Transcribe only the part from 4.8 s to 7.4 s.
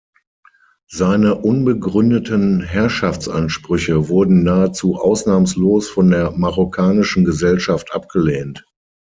ausnahmslos von der marokkanischen